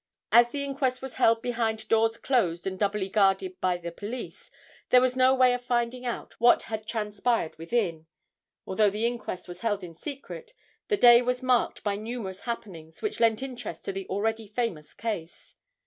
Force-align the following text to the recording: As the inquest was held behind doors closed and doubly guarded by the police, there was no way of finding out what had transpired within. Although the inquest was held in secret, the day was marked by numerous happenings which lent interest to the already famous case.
As 0.31 0.49
the 0.49 0.63
inquest 0.65 0.99
was 1.03 1.13
held 1.21 1.43
behind 1.43 1.87
doors 1.87 2.17
closed 2.17 2.65
and 2.65 2.79
doubly 2.79 3.07
guarded 3.07 3.61
by 3.61 3.77
the 3.77 3.91
police, 3.91 4.49
there 4.89 4.99
was 4.99 5.15
no 5.15 5.35
way 5.35 5.53
of 5.53 5.63
finding 5.63 6.07
out 6.07 6.33
what 6.39 6.63
had 6.63 6.87
transpired 6.87 7.55
within. 7.59 8.07
Although 8.65 8.89
the 8.89 9.05
inquest 9.05 9.47
was 9.47 9.59
held 9.59 9.83
in 9.83 9.93
secret, 9.93 10.53
the 10.87 10.97
day 10.97 11.21
was 11.21 11.43
marked 11.43 11.83
by 11.83 11.97
numerous 11.97 12.39
happenings 12.49 13.03
which 13.03 13.19
lent 13.19 13.43
interest 13.43 13.85
to 13.85 13.91
the 13.91 14.07
already 14.07 14.47
famous 14.47 14.95
case. 14.95 15.55